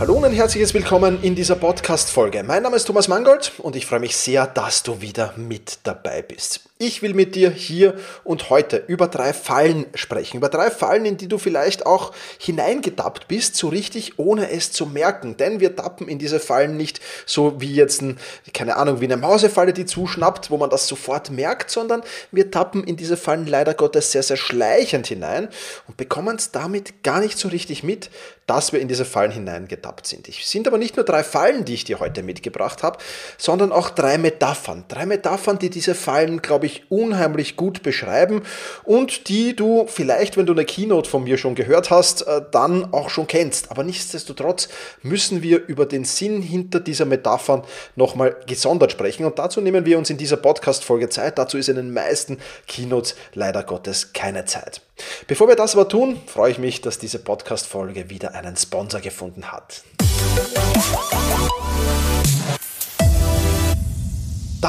[0.00, 2.44] Hallo und ein herzliches Willkommen in dieser Podcast-Folge.
[2.44, 6.22] Mein Name ist Thomas Mangold und ich freue mich sehr, dass du wieder mit dabei
[6.22, 6.67] bist.
[6.80, 10.36] Ich will mit dir hier und heute über drei Fallen sprechen.
[10.36, 14.86] Über drei Fallen, in die du vielleicht auch hineingetappt bist, so richtig, ohne es zu
[14.86, 15.36] merken.
[15.36, 18.16] Denn wir tappen in diese Fallen nicht so wie jetzt, ein,
[18.54, 22.84] keine Ahnung, wie eine Mausefalle, die zuschnappt, wo man das sofort merkt, sondern wir tappen
[22.84, 25.48] in diese Fallen leider Gottes sehr, sehr schleichend hinein
[25.88, 28.08] und bekommen es damit gar nicht so richtig mit,
[28.48, 30.26] dass wir in diese Fallen hineingetappt sind.
[30.26, 32.98] Es sind aber nicht nur drei Fallen, die ich dir heute mitgebracht habe,
[33.36, 34.84] sondern auch drei Metaphern.
[34.88, 38.42] Drei Metaphern, die diese Fallen, glaube ich, ich, unheimlich gut beschreiben
[38.84, 42.92] und die du vielleicht, wenn du eine Keynote von mir schon gehört hast, äh, dann
[42.92, 43.70] auch schon kennst.
[43.70, 44.68] Aber nichtsdestotrotz
[45.02, 47.62] müssen wir über den Sinn hinter dieser Metaphern
[47.96, 51.38] nochmal gesondert sprechen und dazu nehmen wir uns in dieser Podcast-Folge Zeit.
[51.38, 54.80] Dazu ist in den meisten Keynotes leider Gottes keine Zeit.
[55.26, 59.50] Bevor wir das aber tun, freue ich mich, dass diese Podcast-Folge wieder einen Sponsor gefunden
[59.52, 59.82] hat.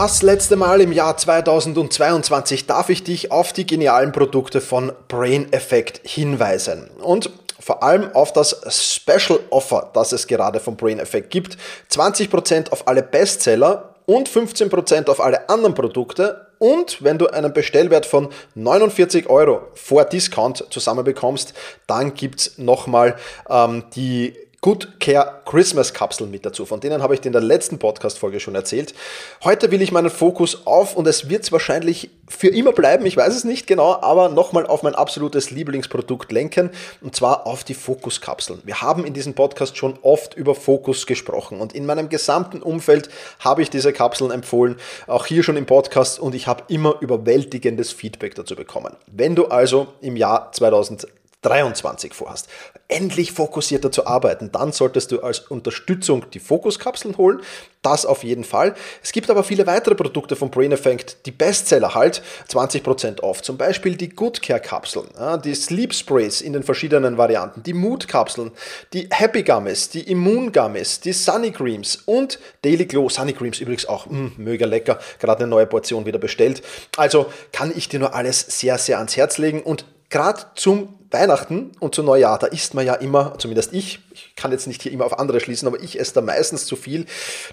[0.02, 5.52] Das letzte Mal im Jahr 2022 darf ich dich auf die genialen Produkte von Brain
[5.52, 6.90] Effect hinweisen.
[7.02, 11.58] Und vor allem auf das Special Offer, das es gerade von Brain Effect gibt.
[11.92, 16.48] 20% auf alle Bestseller und 15% auf alle anderen Produkte.
[16.60, 21.54] Und wenn du einen Bestellwert von 49 Euro vor Discount zusammenbekommst,
[21.88, 23.18] dann gibt es nochmal
[23.50, 26.66] ähm, die Good Care Christmas Kapseln mit dazu.
[26.66, 28.94] Von denen habe ich dir in der letzten Podcast-Folge schon erzählt.
[29.42, 33.16] Heute will ich meinen Fokus auf, und es wird es wahrscheinlich für immer bleiben, ich
[33.16, 37.74] weiß es nicht genau, aber nochmal auf mein absolutes Lieblingsprodukt lenken, und zwar auf die
[37.74, 38.62] Fokus-Kapseln.
[38.66, 43.10] Wir haben in diesem Podcast schon oft über Fokus gesprochen und in meinem gesamten Umfeld
[43.40, 44.76] habe ich diese Kapseln empfohlen,
[45.08, 48.98] auch hier schon im Podcast, und ich habe immer überwältigendes Feedback dazu bekommen.
[49.08, 51.08] Wenn du also im Jahr 2000
[51.42, 52.50] 23 vorhast,
[52.90, 57.42] endlich fokussierter zu arbeiten, dann solltest du als Unterstützung die Fokuskapseln holen.
[57.82, 58.76] Das auf jeden Fall.
[59.02, 63.42] Es gibt aber viele weitere Produkte von Brain Effect, die Bestseller halt, 20% off.
[63.42, 65.08] Zum Beispiel die Good Care Kapseln,
[65.46, 68.52] die Sleep Sprays in den verschiedenen Varianten, die Mood Kapseln,
[68.92, 73.08] die Happy Gummies, die Immun Gummies, die Sunny Creams und Daily Glow.
[73.08, 76.62] Sunny Creams übrigens auch mh, mm, mega lecker, gerade eine neue Portion wieder bestellt.
[76.98, 81.72] Also kann ich dir nur alles sehr, sehr ans Herz legen und gerade zum Weihnachten
[81.80, 84.92] und zu Neujahr, da isst man ja immer, zumindest ich, ich kann jetzt nicht hier
[84.92, 87.06] immer auf andere schließen, aber ich esse da meistens zu viel.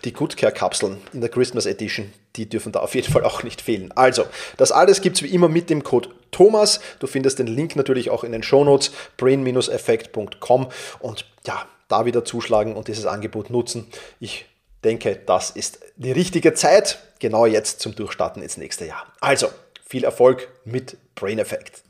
[0.04, 3.42] Die Good Care Kapseln in der Christmas Edition, die dürfen da auf jeden Fall auch
[3.42, 3.92] nicht fehlen.
[3.92, 4.24] Also,
[4.58, 6.80] das alles gibt es wie immer mit dem Code Thomas.
[6.98, 10.68] Du findest den Link natürlich auch in den Shownotes, brain-effekt.com
[11.00, 13.86] und ja, da wieder zuschlagen und dieses Angebot nutzen.
[14.20, 14.46] Ich
[14.84, 19.06] denke, das ist die richtige Zeit, genau jetzt zum Durchstarten ins nächste Jahr.
[19.20, 19.48] Also,
[19.88, 21.82] viel Erfolg mit Brain Effect.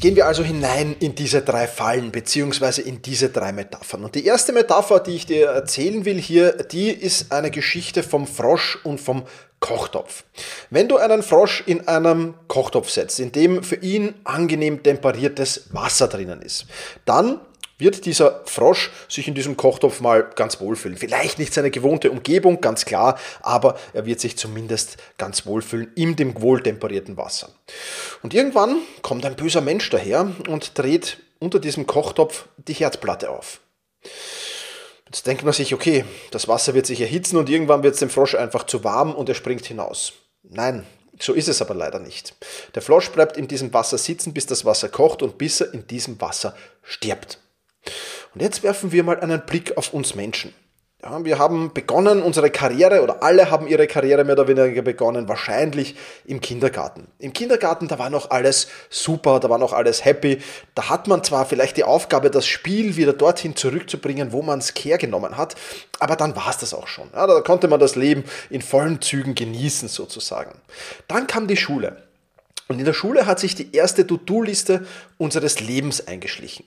[0.00, 4.04] Gehen wir also hinein in diese drei Fallen beziehungsweise in diese drei Metaphern.
[4.04, 8.28] Und die erste Metapher, die ich dir erzählen will hier, die ist eine Geschichte vom
[8.28, 9.24] Frosch und vom
[9.58, 10.22] Kochtopf.
[10.70, 16.06] Wenn du einen Frosch in einem Kochtopf setzt, in dem für ihn angenehm temperiertes Wasser
[16.06, 16.66] drinnen ist,
[17.04, 17.40] dann
[17.78, 20.98] wird dieser Frosch sich in diesem Kochtopf mal ganz wohlfühlen.
[20.98, 26.16] Vielleicht nicht seine gewohnte Umgebung, ganz klar, aber er wird sich zumindest ganz wohlfühlen in
[26.16, 27.50] dem wohltemperierten Wasser.
[28.22, 33.60] Und irgendwann kommt ein böser Mensch daher und dreht unter diesem Kochtopf die Herdplatte auf.
[35.06, 38.10] Jetzt denkt man sich, okay, das Wasser wird sich erhitzen und irgendwann wird es dem
[38.10, 40.12] Frosch einfach zu warm und er springt hinaus.
[40.42, 40.84] Nein,
[41.18, 42.34] so ist es aber leider nicht.
[42.74, 45.86] Der Frosch bleibt in diesem Wasser sitzen, bis das Wasser kocht und bis er in
[45.86, 47.38] diesem Wasser stirbt.
[48.34, 50.54] Und jetzt werfen wir mal einen Blick auf uns Menschen.
[51.00, 55.28] Ja, wir haben begonnen unsere Karriere oder alle haben ihre Karriere mehr oder weniger begonnen,
[55.28, 57.06] wahrscheinlich im Kindergarten.
[57.20, 60.42] Im Kindergarten, da war noch alles super, da war noch alles happy.
[60.74, 64.74] Da hat man zwar vielleicht die Aufgabe, das Spiel wieder dorthin zurückzubringen, wo man es
[64.76, 65.54] hergenommen hat,
[66.00, 67.08] aber dann war es das auch schon.
[67.12, 70.60] Ja, da konnte man das Leben in vollen Zügen genießen sozusagen.
[71.06, 72.02] Dann kam die Schule.
[72.66, 74.84] Und in der Schule hat sich die erste To-Do-Liste
[75.16, 76.64] unseres Lebens eingeschlichen.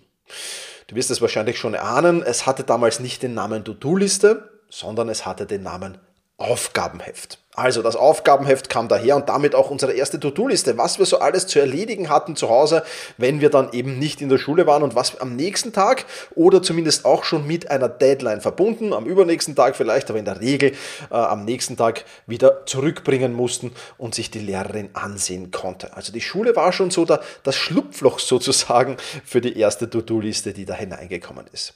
[0.91, 5.25] Du wirst es wahrscheinlich schon erahnen, es hatte damals nicht den Namen To-Do-Liste, sondern es
[5.25, 5.97] hatte den Namen
[6.35, 7.40] Aufgabenheft.
[7.53, 11.47] Also das Aufgabenheft kam daher und damit auch unsere erste To-Do-Liste, was wir so alles
[11.47, 12.83] zu erledigen hatten zu Hause,
[13.17, 16.63] wenn wir dann eben nicht in der Schule waren und was am nächsten Tag oder
[16.63, 20.71] zumindest auch schon mit einer Deadline verbunden, am übernächsten Tag vielleicht, aber in der Regel
[21.09, 25.93] äh, am nächsten Tag wieder zurückbringen mussten und sich die Lehrerin ansehen konnte.
[25.97, 28.95] Also die Schule war schon so der, das Schlupfloch sozusagen
[29.25, 31.73] für die erste To-Do-Liste, die da hineingekommen ist.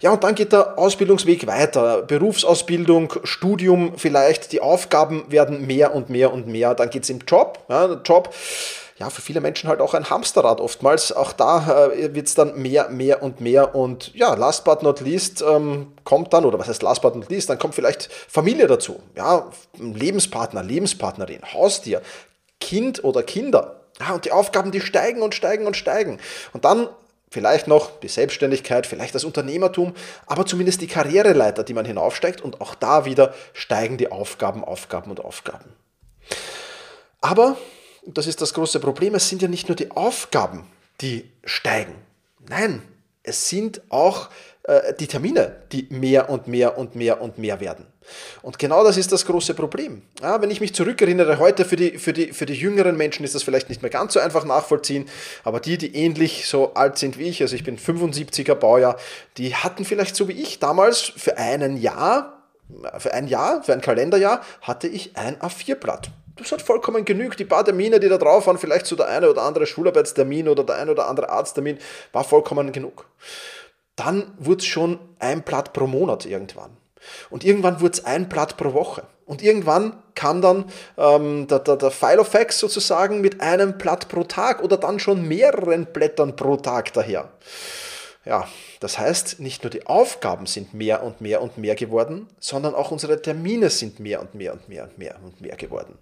[0.00, 2.02] Ja, und dann geht der Ausbildungsweg weiter.
[2.02, 6.74] Berufsausbildung, Studium vielleicht, die Aufgaben werden mehr und mehr und mehr.
[6.74, 7.58] Dann geht es im Job.
[7.68, 8.34] Ja, Job,
[8.98, 11.12] ja, für viele Menschen halt auch ein Hamsterrad oftmals.
[11.12, 13.74] Auch da äh, wird es dann mehr, mehr und mehr.
[13.74, 17.28] Und ja, last but not least ähm, kommt dann, oder was heißt last but not
[17.28, 19.00] least, dann kommt vielleicht Familie dazu.
[19.16, 22.02] Ja, Lebenspartner, Lebenspartnerin, Haustier,
[22.60, 23.80] Kind oder Kinder.
[23.98, 26.18] Ja, und die Aufgaben, die steigen und steigen und steigen.
[26.52, 26.88] Und dann
[27.32, 29.94] Vielleicht noch die Selbstständigkeit, vielleicht das Unternehmertum,
[30.26, 35.10] aber zumindest die Karriereleiter, die man hinaufsteigt und auch da wieder steigen die Aufgaben, Aufgaben
[35.10, 35.72] und Aufgaben.
[37.22, 37.56] Aber,
[38.04, 40.66] das ist das große Problem, es sind ja nicht nur die Aufgaben,
[41.00, 41.94] die steigen.
[42.50, 42.82] Nein,
[43.22, 44.28] es sind auch
[44.64, 47.86] äh, die Termine, die mehr und mehr und mehr und mehr werden.
[48.42, 50.02] Und genau das ist das große Problem.
[50.20, 53.34] Ja, wenn ich mich zurückerinnere, heute für die, für, die, für die jüngeren Menschen ist
[53.34, 55.08] das vielleicht nicht mehr ganz so einfach nachvollziehen,
[55.42, 58.96] aber die, die ähnlich so alt sind wie ich, also ich bin 75er Baujahr,
[59.36, 62.44] die hatten vielleicht so wie ich damals für einen Jahr,
[62.98, 66.10] für ein Jahr, für ein Kalenderjahr, hatte ich ein A4-Blatt.
[66.36, 67.40] Das hat vollkommen genügt.
[67.40, 70.64] Die paar Termine, die da drauf waren, vielleicht so der eine oder andere Schularbeitstermin oder
[70.64, 71.78] der eine oder andere Arzttermin,
[72.12, 73.06] war vollkommen genug
[73.96, 76.76] dann wurde es schon ein Blatt pro Monat irgendwann.
[77.30, 79.04] Und irgendwann wurde es ein Blatt pro Woche.
[79.24, 80.66] Und irgendwann kam dann
[80.98, 84.98] ähm, der, der, der File of Facts sozusagen mit einem Blatt pro Tag oder dann
[84.98, 87.30] schon mehreren Blättern pro Tag daher.
[88.24, 88.48] Ja,
[88.80, 92.90] das heißt, nicht nur die Aufgaben sind mehr und mehr und mehr geworden, sondern auch
[92.90, 95.98] unsere Termine sind mehr und mehr und mehr und mehr und mehr geworden.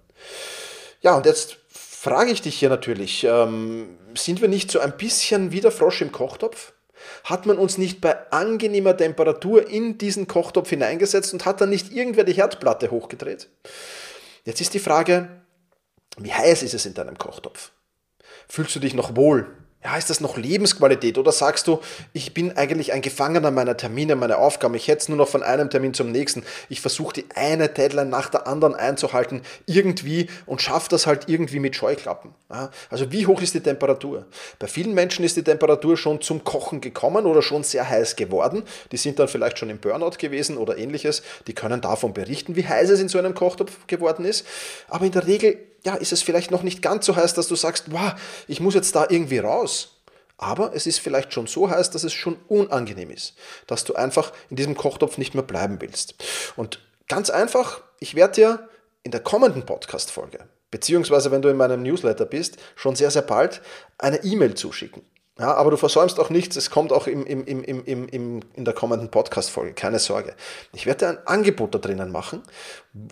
[1.03, 5.53] Ja, und jetzt frage ich dich hier natürlich, ähm, sind wir nicht so ein bisschen
[5.53, 6.73] wie der Frosch im Kochtopf?
[7.25, 11.93] Hat man uns nicht bei angenehmer Temperatur in diesen Kochtopf hineingesetzt und hat dann nicht
[11.93, 13.49] irgendwer die Herdplatte hochgedreht?
[14.45, 15.29] Jetzt ist die Frage,
[16.19, 17.73] wie heiß ist es in deinem Kochtopf?
[18.49, 19.47] Fühlst du dich noch wohl?
[19.83, 21.17] Ja, ist das noch Lebensqualität?
[21.17, 21.81] Oder sagst du,
[22.13, 25.71] ich bin eigentlich ein Gefangener meiner Termine, meiner Aufgaben, ich hetze nur noch von einem
[25.71, 30.91] Termin zum nächsten, ich versuche die eine Deadline nach der anderen einzuhalten, irgendwie und schaffe
[30.91, 32.35] das halt irgendwie mit Scheuklappen.
[32.51, 34.27] Ja, also wie hoch ist die Temperatur?
[34.59, 38.65] Bei vielen Menschen ist die Temperatur schon zum Kochen gekommen oder schon sehr heiß geworden,
[38.93, 42.67] die sind dann vielleicht schon im Burnout gewesen oder ähnliches, die können davon berichten, wie
[42.67, 44.47] heiß es in so einem Kochtopf geworden ist,
[44.89, 47.57] aber in der Regel ja, ist es vielleicht noch nicht ganz so heiß, dass du
[47.57, 48.13] sagst, wow,
[48.49, 49.97] ich muss jetzt da irgendwie raus.
[50.37, 53.35] Aber es ist vielleicht schon so heiß, dass es schon unangenehm ist,
[53.67, 56.15] dass du einfach in diesem Kochtopf nicht mehr bleiben willst.
[56.57, 58.69] Und ganz einfach, ich werde dir
[59.03, 63.61] in der kommenden Podcast-Folge, beziehungsweise wenn du in meinem Newsletter bist, schon sehr, sehr bald
[63.99, 65.03] eine E-Mail zuschicken.
[65.41, 68.65] Ja, aber du versäumst auch nichts, es kommt auch im, im, im, im, im, in
[68.67, 70.35] der kommenden Podcast-Folge, keine Sorge.
[70.75, 72.43] Ich werde dir ein Angebot da drinnen machen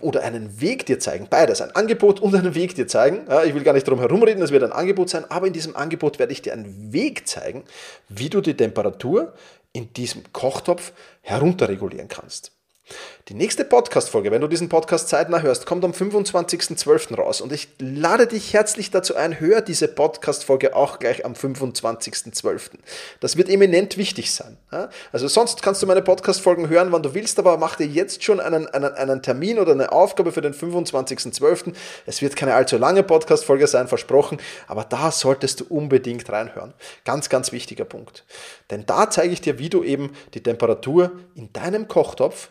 [0.01, 3.25] oder einen Weg dir zeigen, beides, ein Angebot und einen Weg dir zeigen.
[3.27, 5.53] Ja, ich will gar nicht drum herum reden, es wird ein Angebot sein, aber in
[5.53, 7.63] diesem Angebot werde ich dir einen Weg zeigen,
[8.09, 9.33] wie du die Temperatur
[9.73, 12.51] in diesem Kochtopf herunterregulieren kannst.
[13.29, 17.15] Die nächste Podcast-Folge, wenn du diesen Podcast zeitnah hörst, kommt am 25.12.
[17.15, 17.41] raus.
[17.41, 22.71] Und ich lade dich herzlich dazu ein, hör diese Podcast-Folge auch gleich am 25.12.
[23.19, 24.57] Das wird eminent wichtig sein.
[25.11, 28.39] Also sonst kannst du meine Podcast-Folgen hören, wann du willst, aber mach dir jetzt schon
[28.39, 31.73] einen, einen, einen Termin oder eine Aufgabe für den 25.12.
[32.07, 36.73] Es wird keine allzu lange Podcast-Folge sein, versprochen, aber da solltest du unbedingt reinhören.
[37.05, 38.25] Ganz, ganz wichtiger Punkt.
[38.71, 42.49] Denn da zeige ich dir, wie du eben die Temperatur in deinem Kochtopf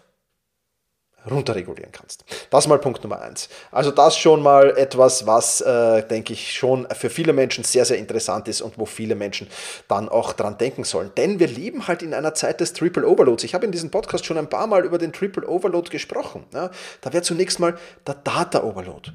[1.30, 2.24] runterregulieren kannst.
[2.50, 3.48] Das mal Punkt Nummer eins.
[3.70, 7.98] Also das schon mal etwas, was, äh, denke ich, schon für viele Menschen sehr, sehr
[7.98, 9.48] interessant ist und wo viele Menschen
[9.88, 11.10] dann auch dran denken sollen.
[11.16, 13.44] Denn wir leben halt in einer Zeit des Triple Overloads.
[13.44, 16.44] Ich habe in diesem Podcast schon ein paar Mal über den Triple Overload gesprochen.
[16.52, 16.70] Ja,
[17.00, 19.12] da wäre zunächst mal der Data Overload.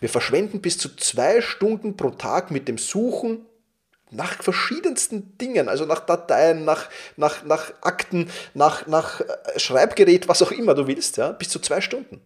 [0.00, 3.46] Wir verschwenden bis zu zwei Stunden pro Tag mit dem Suchen
[4.10, 10.42] nach verschiedensten Dingen, also nach Dateien, nach, nach, nach Akten, nach, nach äh, Schreibgerät, was
[10.42, 12.20] auch immer du willst, ja, bis zu zwei Stunden.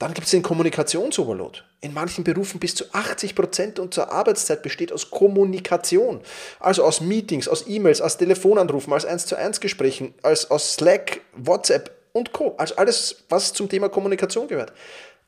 [0.00, 1.60] Dann gibt es den Kommunikationsoverload.
[1.82, 6.22] In manchen Berufen bis zu 80 Prozent unserer Arbeitszeit besteht aus Kommunikation.
[6.58, 11.20] Also aus Meetings, aus E-Mails, aus Telefonanrufen, aus 1 zu 1 Gesprächen, als aus Slack,
[11.34, 12.54] WhatsApp und Co.
[12.56, 14.72] Also alles, was zum Thema Kommunikation gehört.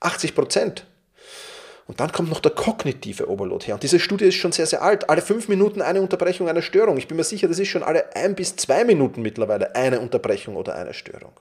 [0.00, 0.86] 80 Prozent.
[1.86, 3.74] Und dann kommt noch der kognitive Overload her.
[3.74, 5.10] Und diese Studie ist schon sehr, sehr alt.
[5.10, 6.96] Alle fünf Minuten eine Unterbrechung, eine Störung.
[6.96, 10.56] Ich bin mir sicher, das ist schon alle ein bis zwei Minuten mittlerweile eine Unterbrechung
[10.56, 11.32] oder eine Störung.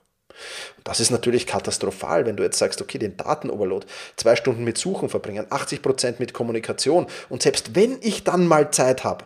[0.84, 5.10] Das ist natürlich katastrophal, wenn du jetzt sagst, okay, den Datenoverload, zwei Stunden mit Suchen
[5.10, 9.26] verbringen, 80 Prozent mit Kommunikation und selbst wenn ich dann mal Zeit habe,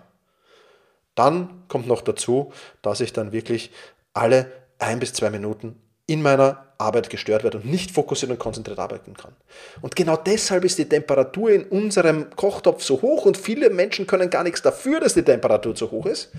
[1.13, 3.71] dann kommt noch dazu, dass ich dann wirklich
[4.13, 8.79] alle ein bis zwei Minuten in meiner Arbeit gestört werde und nicht fokussiert und konzentriert
[8.79, 9.33] arbeiten kann.
[9.81, 14.29] Und genau deshalb ist die Temperatur in unserem Kochtopf so hoch und viele Menschen können
[14.29, 16.31] gar nichts dafür, dass die Temperatur so hoch ist.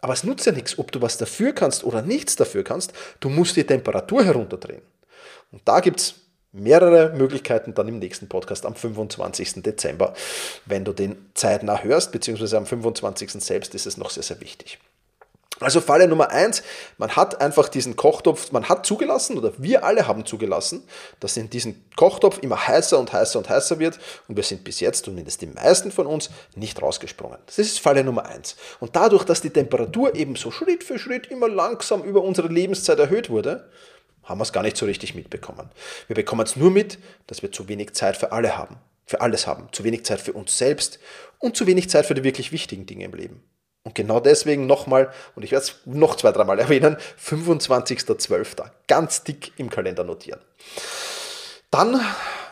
[0.00, 2.92] Aber es nutzt ja nichts, ob du was dafür kannst oder nichts dafür kannst.
[3.20, 4.82] Du musst die Temperatur herunterdrehen.
[5.52, 6.14] Und da gibt es
[6.52, 9.62] mehrere Möglichkeiten dann im nächsten Podcast am 25.
[9.62, 10.14] Dezember,
[10.66, 13.30] wenn du den zeitnah hörst, beziehungsweise am 25.
[13.42, 14.78] selbst ist es noch sehr, sehr wichtig.
[15.64, 16.62] Also Falle Nummer eins,
[16.98, 20.84] man hat einfach diesen Kochtopf, man hat zugelassen oder wir alle haben zugelassen,
[21.20, 24.80] dass in diesem Kochtopf immer heißer und heißer und heißer wird und wir sind bis
[24.80, 27.38] jetzt, zumindest die meisten von uns, nicht rausgesprungen.
[27.46, 28.56] Das ist Falle Nummer eins.
[28.80, 32.98] Und dadurch, dass die Temperatur eben so Schritt für Schritt immer langsam über unsere Lebenszeit
[32.98, 33.68] erhöht wurde,
[34.24, 35.70] haben wir es gar nicht so richtig mitbekommen.
[36.06, 39.46] Wir bekommen es nur mit, dass wir zu wenig Zeit für alle haben, für alles
[39.46, 41.00] haben, zu wenig Zeit für uns selbst
[41.38, 43.42] und zu wenig Zeit für die wirklich wichtigen Dinge im Leben.
[43.84, 48.64] Und genau deswegen nochmal, und ich werde es noch zwei, dreimal erwähnen, 25.12.
[48.86, 50.40] Ganz dick im Kalender notieren.
[51.72, 51.98] Dann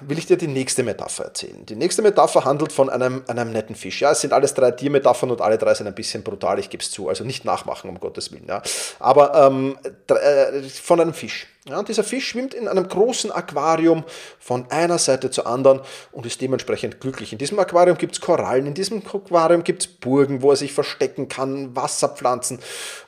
[0.00, 1.66] will ich dir die nächste Metapher erzählen.
[1.66, 4.00] Die nächste Metapher handelt von einem, einem netten Fisch.
[4.00, 6.82] Ja, es sind alles drei Tiermetaphern und alle drei sind ein bisschen brutal, ich gebe
[6.82, 7.10] es zu.
[7.10, 8.46] Also nicht nachmachen, um Gottes Willen.
[8.48, 8.62] Ja.
[8.98, 9.76] Aber ähm,
[10.08, 11.48] äh, von einem Fisch.
[11.68, 14.04] Ja, dieser Fisch schwimmt in einem großen Aquarium
[14.38, 15.80] von einer Seite zur anderen
[16.12, 17.32] und ist dementsprechend glücklich.
[17.32, 20.72] In diesem Aquarium gibt es Korallen, in diesem Aquarium gibt es Burgen, wo er sich
[20.72, 22.58] verstecken kann, Wasserpflanzen.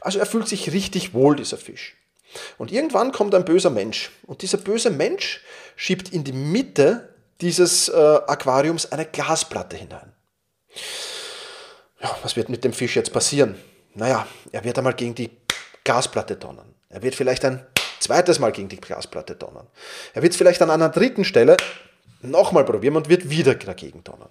[0.02, 1.96] Also er fühlt sich richtig wohl, dieser Fisch.
[2.58, 4.10] Und irgendwann kommt ein böser Mensch.
[4.26, 5.40] Und dieser böse Mensch
[5.76, 10.12] schiebt in die Mitte dieses äh, Aquariums eine Glasplatte hinein.
[12.00, 13.56] Ja, was wird mit dem Fisch jetzt passieren?
[13.94, 15.30] Naja, er wird einmal gegen die
[15.84, 16.74] Glasplatte donnern.
[16.88, 17.66] Er wird vielleicht ein
[18.00, 19.66] zweites Mal gegen die Glasplatte donnern.
[20.14, 21.56] Er wird vielleicht an einer dritten Stelle
[22.20, 24.30] nochmal probieren und wird wieder dagegen donnern.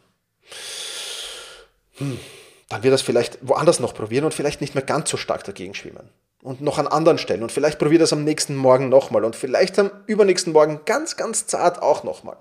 [1.98, 2.20] Hm,
[2.70, 5.43] dann wird er es vielleicht woanders noch probieren und vielleicht nicht mehr ganz so stark
[5.43, 6.10] dagegen schwimmen
[6.41, 9.77] und noch an anderen Stellen und vielleicht probiert das am nächsten Morgen nochmal und vielleicht
[9.77, 12.38] am übernächsten Morgen ganz, ganz zart auch nochmal.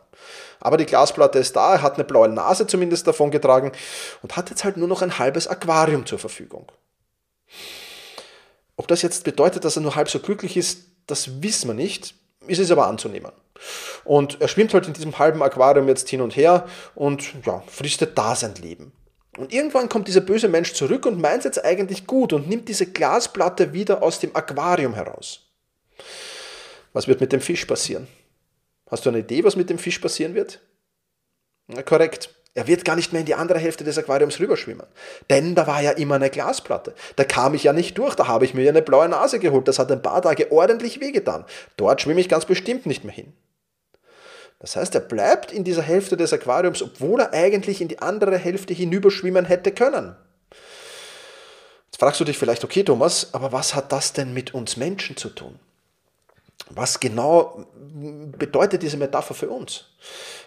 [0.60, 3.72] Aber die Glasplatte ist da, er hat eine blaue Nase zumindest davon getragen
[4.22, 6.70] und hat jetzt halt nur noch ein halbes Aquarium zur Verfügung.
[8.76, 12.14] Ob das jetzt bedeutet, dass er nur halb so glücklich ist, das wissen wir nicht,
[12.46, 13.32] ist es aber anzunehmen.
[14.04, 18.16] Und er schwimmt halt in diesem halben Aquarium jetzt hin und her und ja, fristet
[18.16, 18.92] da sein Leben.
[19.40, 22.68] Und irgendwann kommt dieser böse Mensch zurück und meint es jetzt eigentlich gut und nimmt
[22.68, 25.46] diese Glasplatte wieder aus dem Aquarium heraus.
[26.92, 28.06] Was wird mit dem Fisch passieren?
[28.90, 30.60] Hast du eine Idee, was mit dem Fisch passieren wird?
[31.68, 32.34] Na, korrekt.
[32.52, 34.86] Er wird gar nicht mehr in die andere Hälfte des Aquariums rüberschwimmen.
[35.30, 36.94] Denn da war ja immer eine Glasplatte.
[37.16, 38.16] Da kam ich ja nicht durch.
[38.16, 39.68] Da habe ich mir ja eine blaue Nase geholt.
[39.68, 41.46] Das hat ein paar Tage ordentlich wehgetan.
[41.78, 43.32] Dort schwimme ich ganz bestimmt nicht mehr hin.
[44.60, 48.36] Das heißt, er bleibt in dieser Hälfte des Aquariums, obwohl er eigentlich in die andere
[48.36, 50.14] Hälfte hinüberschwimmen hätte können.
[51.86, 55.16] Jetzt fragst du dich vielleicht, okay Thomas, aber was hat das denn mit uns Menschen
[55.16, 55.58] zu tun?
[56.68, 57.66] Was genau
[58.36, 59.86] bedeutet diese Metapher für uns?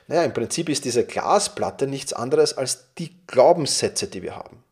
[0.07, 4.63] Naja, im Prinzip ist diese Glasplatte nichts anderes als die Glaubenssätze, die wir haben.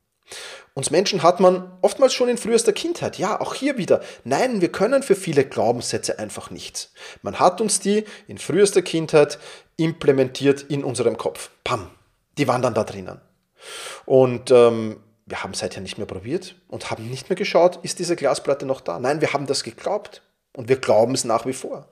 [0.74, 3.18] Uns Menschen hat man oftmals schon in frühester Kindheit.
[3.18, 4.02] Ja, auch hier wieder.
[4.24, 6.94] Nein, wir können für viele Glaubenssätze einfach nichts.
[7.22, 9.38] Man hat uns die in frühester Kindheit
[9.76, 11.50] implementiert in unserem Kopf.
[11.66, 11.90] Pam,
[12.38, 13.20] die waren dann da drinnen.
[14.06, 18.16] Und ähm, wir haben seither nicht mehr probiert und haben nicht mehr geschaut, ist diese
[18.16, 19.00] Glasplatte noch da.
[19.00, 20.22] Nein, wir haben das geglaubt
[20.54, 21.88] und wir glauben es nach wie vor.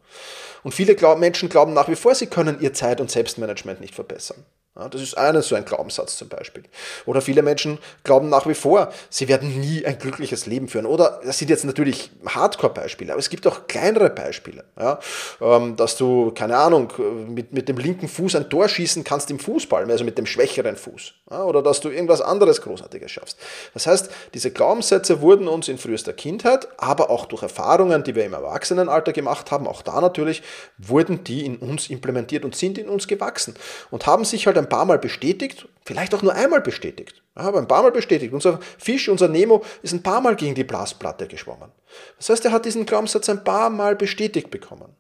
[0.64, 4.46] Und viele Menschen glauben nach wie vor, sie können ihr Zeit- und Selbstmanagement nicht verbessern.
[4.76, 6.64] Das ist einer so ein Glaubenssatz zum Beispiel.
[7.06, 10.86] Oder viele Menschen glauben nach wie vor, sie werden nie ein glückliches Leben führen.
[10.86, 14.64] Oder das sind jetzt natürlich Hardcore-Beispiele, aber es gibt auch kleinere Beispiele.
[14.80, 15.00] Ja,
[15.42, 16.94] ähm, dass du, keine Ahnung,
[17.28, 20.78] mit, mit dem linken Fuß ein Tor schießen kannst im Fußball, also mit dem schwächeren
[20.78, 21.14] Fuß.
[21.32, 23.38] Ja, oder dass du irgendwas anderes Großartiges schaffst.
[23.74, 28.24] Das heißt, diese Glaubenssätze wurden uns in frühester Kindheit, aber auch durch Erfahrungen, die wir
[28.24, 30.42] im Erwachsenenalter gemacht haben, auch da natürlich,
[30.78, 33.56] wurden die in uns implementiert und sind in uns gewachsen
[33.92, 37.22] und haben sich halt ein paar Mal bestätigt, vielleicht auch nur einmal bestätigt.
[37.36, 38.34] Aber ein paar Mal bestätigt.
[38.34, 41.72] Unser Fisch, unser Nemo ist ein paar Mal gegen die Blasplatte geschwommen.
[42.18, 44.96] Das heißt, er hat diesen Glaubenssatz ein paar Mal bestätigt bekommen.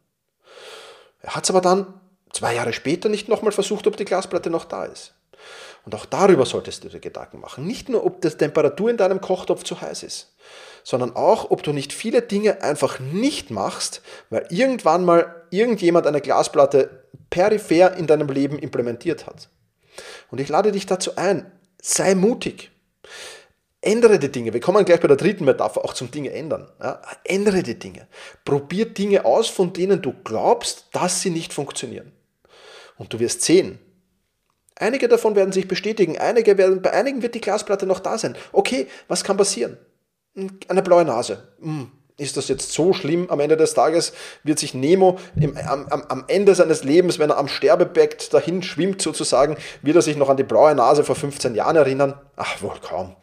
[1.21, 1.93] Er hat es aber dann
[2.31, 5.13] zwei Jahre später nicht nochmal versucht, ob die Glasplatte noch da ist.
[5.85, 7.65] Und auch darüber solltest du dir Gedanken machen.
[7.65, 10.35] Nicht nur, ob die Temperatur in deinem Kochtopf zu heiß ist,
[10.83, 16.21] sondern auch, ob du nicht viele Dinge einfach nicht machst, weil irgendwann mal irgendjemand eine
[16.21, 19.49] Glasplatte peripher in deinem Leben implementiert hat.
[20.31, 21.51] Und ich lade dich dazu ein,
[21.81, 22.71] sei mutig.
[23.81, 24.53] Ändere die Dinge.
[24.53, 26.69] Wir kommen gleich bei der dritten Metapher auch zum Dinge ändern.
[26.81, 28.07] Ja, ändere die Dinge.
[28.43, 32.11] Probier Dinge aus, von denen du glaubst, dass sie nicht funktionieren.
[32.97, 33.79] Und du wirst sehen,
[34.75, 38.35] einige davon werden sich bestätigen, einige werden, bei einigen wird die Glasplatte noch da sein.
[38.51, 39.77] Okay, was kann passieren?
[40.67, 41.47] Eine blaue Nase.
[41.61, 43.29] Hm, ist das jetzt so schlimm?
[43.29, 47.37] Am Ende des Tages wird sich Nemo im, am, am, Ende seines Lebens, wenn er
[47.37, 51.55] am Sterbebett dahin schwimmt sozusagen, wird er sich noch an die blaue Nase vor 15
[51.55, 52.19] Jahren erinnern?
[52.35, 53.15] Ach, wohl kaum.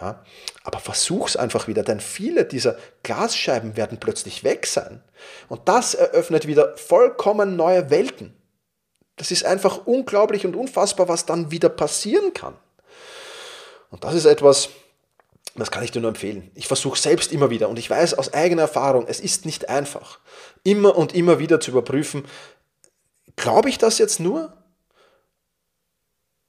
[0.00, 0.22] Ja?
[0.64, 5.02] Aber versuch's einfach wieder, denn viele dieser Glasscheiben werden plötzlich weg sein.
[5.48, 8.36] Und das eröffnet wieder vollkommen neue Welten.
[9.16, 12.54] Das ist einfach unglaublich und unfassbar, was dann wieder passieren kann.
[13.90, 14.70] Und das ist etwas,
[15.60, 16.50] das kann ich dir nur empfehlen.
[16.54, 20.18] Ich versuche selbst immer wieder und ich weiß aus eigener Erfahrung, es ist nicht einfach,
[20.64, 22.26] immer und immer wieder zu überprüfen,
[23.36, 24.52] glaube ich das jetzt nur?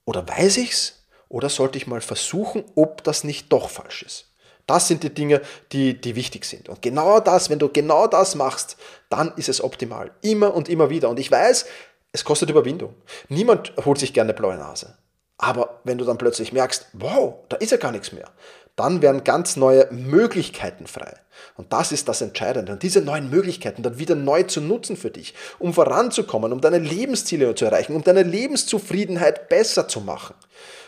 [0.06, 1.06] Oder weiß ich's?
[1.30, 4.32] Oder sollte ich mal versuchen, ob das nicht doch falsch ist?
[4.68, 6.70] Das sind die Dinge, die, die wichtig sind.
[6.70, 8.78] Und genau das, wenn du genau das machst,
[9.10, 10.12] dann ist es optimal.
[10.22, 11.10] Immer und immer wieder.
[11.10, 11.66] Und ich weiß,
[12.12, 12.96] es kostet Überwindung.
[13.30, 14.98] Niemand holt sich gerne blaue Nase.
[15.38, 18.32] Aber wenn du dann plötzlich merkst, wow, da ist ja gar nichts mehr,
[18.76, 21.14] dann werden ganz neue Möglichkeiten frei.
[21.56, 22.74] Und das ist das Entscheidende.
[22.74, 26.80] Und diese neuen Möglichkeiten dann wieder neu zu nutzen für dich, um voranzukommen, um deine
[26.80, 30.36] Lebensziele zu erreichen, um deine Lebenszufriedenheit besser zu machen.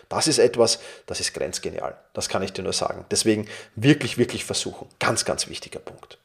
[0.09, 1.97] Das ist etwas, das ist grenzgenial.
[2.13, 3.05] Das kann ich dir nur sagen.
[3.11, 4.87] Deswegen wirklich, wirklich versuchen.
[4.99, 6.17] Ganz, ganz wichtiger Punkt.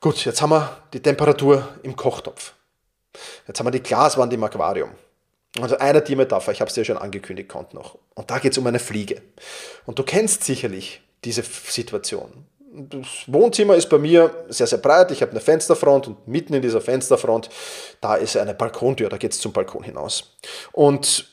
[0.00, 2.52] Gut, jetzt haben wir die Temperatur im Kochtopf.
[3.48, 4.90] Jetzt haben wir die Glaswand im Aquarium.
[5.60, 7.98] Also eine Tiermetapher, ich habe es dir schon angekündigt, kommt noch.
[8.14, 9.22] Und da geht es um eine Fliege.
[9.84, 12.46] Und du kennst sicherlich diese Situation.
[12.72, 15.10] Das Wohnzimmer ist bei mir sehr, sehr breit.
[15.10, 17.48] Ich habe eine Fensterfront und mitten in dieser Fensterfront,
[18.02, 20.36] da ist eine Balkontür, da geht es zum Balkon hinaus.
[20.72, 21.26] Und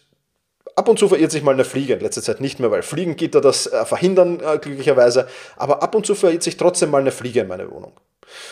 [0.76, 3.42] ab und zu verirrt sich mal eine Fliege, in letzter Zeit nicht mehr, weil Fliegengitter
[3.42, 5.28] das äh, verhindern, äh, glücklicherweise.
[5.58, 8.00] Aber ab und zu verirrt sich trotzdem mal eine Fliege in meine Wohnung.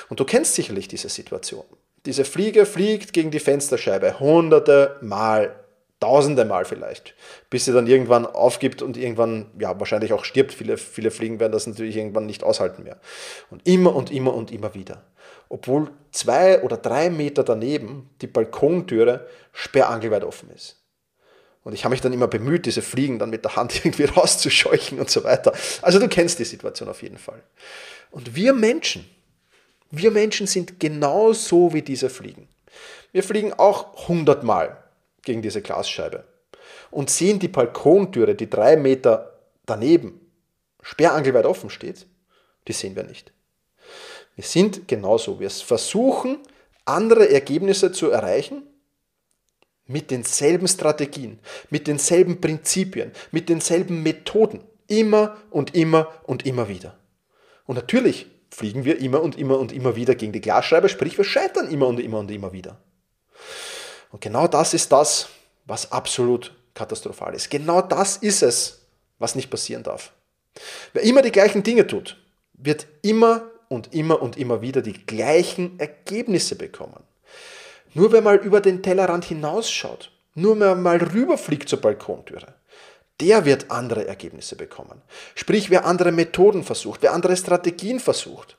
[0.09, 1.63] Und du kennst sicherlich diese Situation.
[2.05, 5.55] Diese Fliege fliegt gegen die Fensterscheibe hunderte Mal
[6.01, 7.13] tausende Mal vielleicht,
[7.49, 10.51] bis sie dann irgendwann aufgibt und irgendwann, ja, wahrscheinlich auch stirbt.
[10.51, 12.99] Viele, viele Fliegen werden das natürlich irgendwann nicht aushalten mehr.
[13.49, 15.05] Und immer und immer und immer wieder.
[15.47, 20.77] Obwohl zwei oder drei Meter daneben die Balkontüre sperrangelweit offen ist.
[21.63, 24.99] Und ich habe mich dann immer bemüht, diese Fliegen dann mit der Hand irgendwie rauszuscheuchen
[24.99, 25.53] und so weiter.
[25.83, 27.43] Also du kennst die Situation auf jeden Fall.
[28.09, 29.07] Und wir Menschen,
[29.91, 32.47] wir Menschen sind genauso wie diese Fliegen.
[33.11, 34.80] Wir fliegen auch hundertmal
[35.23, 36.23] gegen diese Glasscheibe
[36.89, 40.19] und sehen die Balkontüre, die drei Meter daneben
[40.81, 42.07] sperrangelweit offen steht,
[42.67, 43.31] die sehen wir nicht.
[44.35, 45.39] Wir sind genauso.
[45.39, 46.39] Wir versuchen,
[46.85, 48.63] andere Ergebnisse zu erreichen
[49.85, 54.63] mit denselben Strategien, mit denselben Prinzipien, mit denselben Methoden.
[54.87, 56.97] Immer und immer und immer wieder.
[57.65, 61.23] Und natürlich fliegen wir immer und immer und immer wieder gegen die Glasscheibe, sprich wir
[61.23, 62.81] scheitern immer und immer und immer wieder.
[64.11, 65.29] Und genau das ist das,
[65.65, 67.49] was absolut katastrophal ist.
[67.49, 68.81] Genau das ist es,
[69.19, 70.11] was nicht passieren darf.
[70.93, 72.17] Wer immer die gleichen Dinge tut,
[72.53, 77.03] wird immer und immer und immer wieder die gleichen Ergebnisse bekommen.
[77.93, 82.53] Nur wer mal über den Tellerrand hinausschaut, nur wer mal rüberfliegt zur Balkontüre,
[83.19, 85.01] der wird andere Ergebnisse bekommen.
[85.35, 88.57] Sprich, wer andere Methoden versucht, wer andere Strategien versucht,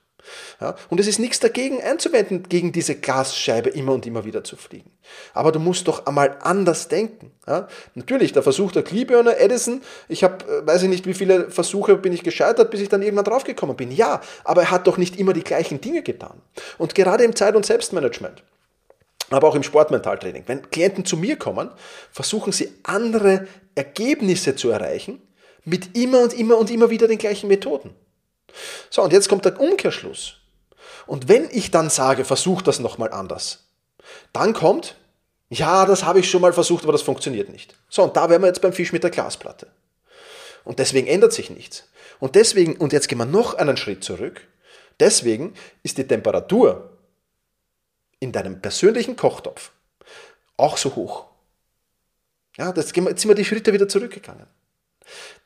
[0.61, 4.57] ja, und es ist nichts dagegen einzuwenden, gegen diese Glasscheibe immer und immer wieder zu
[4.57, 4.91] fliegen.
[5.35, 7.33] Aber du musst doch einmal anders denken.
[7.47, 7.69] Ja.
[7.95, 11.97] Natürlich, der Versuch der Glühbirne, Edison, ich habe, äh, weiß ich nicht, wie viele Versuche
[11.97, 13.91] bin ich gescheitert, bis ich dann irgendwann draufgekommen bin.
[13.91, 16.41] Ja, aber er hat doch nicht immer die gleichen Dinge getan.
[16.79, 18.43] Und gerade im Zeit- und Selbstmanagement,
[19.31, 21.71] aber auch im Sportmentaltraining, wenn Klienten zu mir kommen,
[22.11, 25.23] versuchen sie andere Ergebnisse zu erreichen
[25.65, 27.95] mit immer und immer und immer wieder den gleichen Methoden.
[28.91, 30.35] So, und jetzt kommt der Umkehrschluss.
[31.07, 33.65] Und wenn ich dann sage, versuch das nochmal anders,
[34.33, 34.97] dann kommt,
[35.49, 37.75] ja, das habe ich schon mal versucht, aber das funktioniert nicht.
[37.89, 39.69] So, und da wären wir jetzt beim Fisch mit der Glasplatte.
[40.65, 41.89] Und deswegen ändert sich nichts.
[42.21, 44.47] Und deswegen, und jetzt gehen wir noch einen Schritt zurück,
[45.01, 46.91] deswegen ist die Temperatur
[48.21, 49.73] in deinem persönlichen Kochtopf
[50.57, 51.27] auch so hoch.
[52.57, 54.47] Ja, jetzt sind wir die Schritte wieder zurückgegangen.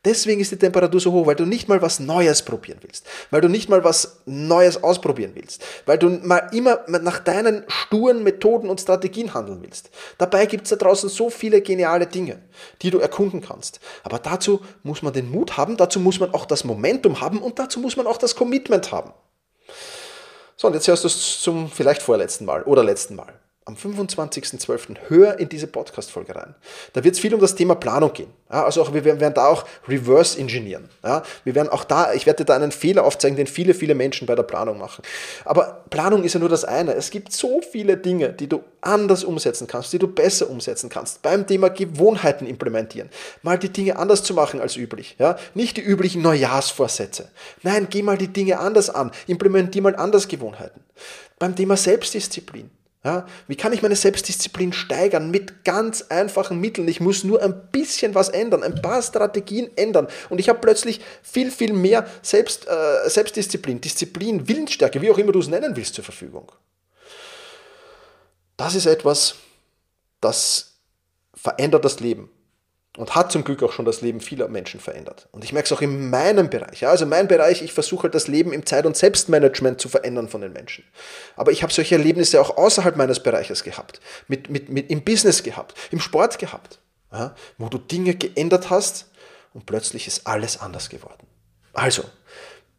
[0.07, 3.41] Deswegen ist die Temperatur so hoch, weil du nicht mal was Neues probieren willst, weil
[3.41, 8.71] du nicht mal was Neues ausprobieren willst, weil du mal immer nach deinen sturen Methoden
[8.71, 9.91] und Strategien handeln willst.
[10.19, 12.41] Dabei gibt es da draußen so viele geniale Dinge,
[12.83, 13.81] die du erkunden kannst.
[14.05, 17.59] Aber dazu muss man den Mut haben, dazu muss man auch das Momentum haben und
[17.59, 19.13] dazu muss man auch das Commitment haben.
[20.57, 23.41] So, und jetzt hörst du es zum vielleicht vorletzten Mal oder letzten Mal.
[23.67, 24.97] Am 25.12.
[25.09, 26.55] hör in diese Podcast-Folge rein.
[26.93, 28.29] Da wird es viel um das Thema Planung gehen.
[28.49, 30.89] Ja, also auch, wir werden da auch reverse engineeren.
[31.03, 34.25] Ja, wir werden auch da, ich werde da einen Fehler aufzeigen, den viele, viele Menschen
[34.29, 35.03] bei der Planung machen.
[35.45, 36.95] Aber Planung ist ja nur das eine.
[36.95, 41.23] Es gibt so viele Dinge, die du anders umsetzen kannst, die du besser umsetzen kannst.
[41.23, 43.11] Beim Thema Gewohnheiten implementieren.
[43.43, 45.17] Mal die Dinge anders zu machen als üblich.
[45.19, 47.31] Ja, nicht die üblichen Neujahrsvorsätze.
[47.65, 49.11] Nein, geh mal die Dinge anders an.
[49.27, 50.85] Implementier mal anders Gewohnheiten.
[51.41, 52.71] Beim Thema Selbstdisziplin.
[53.07, 55.31] Ja, wie kann ich meine Selbstdisziplin steigern?
[55.31, 56.89] Mit ganz einfachen Mitteln.
[56.89, 60.09] Ich muss nur ein bisschen was ändern, ein paar Strategien ändern.
[60.29, 65.31] Und ich habe plötzlich viel, viel mehr Selbst, äh, Selbstdisziplin, Disziplin, Willensstärke, wie auch immer
[65.31, 66.51] du es nennen willst, zur Verfügung.
[68.57, 69.37] Das ist etwas,
[70.21, 70.73] das
[71.33, 72.29] verändert das Leben
[72.97, 75.29] und hat zum Glück auch schon das Leben vieler Menschen verändert.
[75.33, 76.81] Und ich merke es auch in meinem Bereich.
[76.81, 80.29] Ja, also mein Bereich, ich versuche halt das Leben im Zeit- und Selbstmanagement zu verändern
[80.29, 80.85] von den Menschen.
[81.37, 85.43] Aber ich habe solche Erlebnisse auch außerhalb meines Bereiches gehabt, mit, mit, mit, im Business
[85.43, 86.81] gehabt, im Sport gehabt,
[87.13, 89.11] ja, wo du Dinge geändert hast
[89.53, 91.27] und plötzlich ist alles anders geworden.
[91.73, 92.05] Also,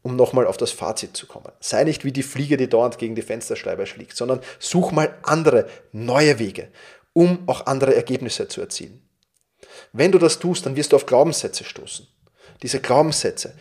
[0.01, 1.51] um nochmal auf das Fazit zu kommen.
[1.59, 5.67] Sei nicht wie die Fliege, die dauernd gegen die Fensterscheibe schlägt, sondern such mal andere,
[5.91, 6.69] neue Wege,
[7.13, 9.06] um auch andere Ergebnisse zu erzielen.
[9.97, 12.07] Wenn du das tust, dann wirst du auf Glaubenssätze stoßen.
[12.61, 13.53] Diese Glaubenssätze,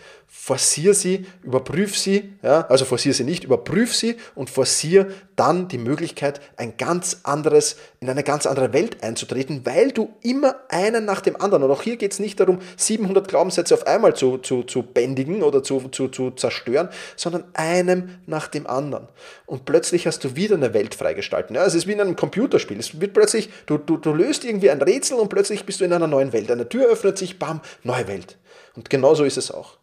[0.46, 5.78] forcier sie, überprüf sie, ja, also forcier sie nicht, überprüf sie und forcier dann die
[5.78, 11.20] Möglichkeit, ein ganz anderes, in eine ganz andere Welt einzutreten, weil du immer einen nach
[11.20, 14.62] dem anderen, und auch hier geht es nicht darum, 700 Glaubenssätze auf einmal zu, zu,
[14.62, 19.08] zu bändigen oder zu, zu, zu zerstören, sondern einem nach dem anderen.
[19.46, 21.56] Und plötzlich hast du wieder eine Welt freigestalten.
[21.56, 22.78] Ja, es ist wie in einem Computerspiel.
[22.78, 25.92] Es wird plötzlich, du, du, du löst irgendwie ein Rätsel und plötzlich bist du in
[25.92, 26.52] einer neuen Welt.
[26.52, 28.36] Eine Tür öffnet sich, bam, neue Welt.
[28.76, 29.78] Und genauso ist es auch.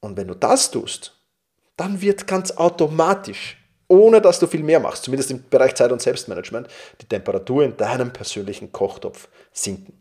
[0.00, 1.14] Und wenn du das tust,
[1.76, 3.56] dann wird ganz automatisch,
[3.88, 6.68] ohne dass du viel mehr machst, zumindest im Bereich Zeit- und Selbstmanagement,
[7.00, 10.00] die Temperatur in deinem persönlichen Kochtopf sinken.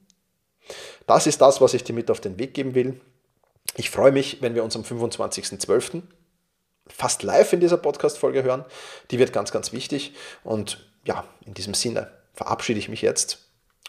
[1.05, 2.99] Das ist das, was ich dir mit auf den Weg geben will.
[3.75, 6.01] Ich freue mich, wenn wir uns am 25.12.
[6.87, 8.65] fast live in dieser Podcast-Folge hören.
[9.11, 10.15] Die wird ganz, ganz wichtig.
[10.43, 13.46] Und ja, in diesem Sinne verabschiede ich mich jetzt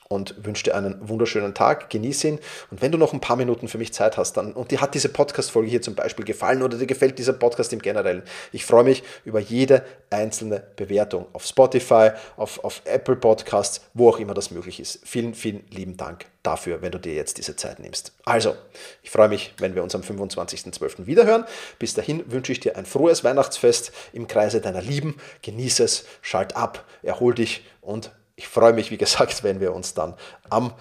[0.08, 2.38] und wünsche dir einen wunderschönen Tag, genieße ihn
[2.70, 4.94] und wenn du noch ein paar Minuten für mich Zeit hast dann, und dir hat
[4.94, 8.84] diese Podcast-Folge hier zum Beispiel gefallen oder dir gefällt dieser Podcast im Generellen, ich freue
[8.84, 14.50] mich über jede einzelne Bewertung auf Spotify, auf, auf Apple Podcasts, wo auch immer das
[14.50, 15.00] möglich ist.
[15.04, 18.12] Vielen, vielen lieben Dank dafür, wenn du dir jetzt diese Zeit nimmst.
[18.24, 18.54] Also,
[19.02, 21.06] ich freue mich, wenn wir uns am 25.12.
[21.06, 21.44] wiederhören.
[21.78, 25.16] Bis dahin wünsche ich dir ein frohes Weihnachtsfest im Kreise deiner Lieben.
[25.42, 29.92] Genieße es, schalt ab, erhol dich und ich freue mich, wie gesagt, wenn wir uns
[29.92, 30.14] dann
[30.48, 30.72] am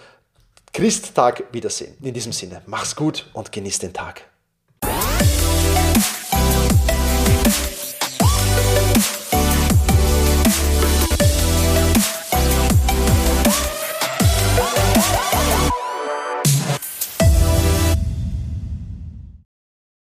[0.71, 1.97] Christtag wiedersehen.
[2.01, 4.25] In diesem Sinne, mach's gut und genieß den Tag.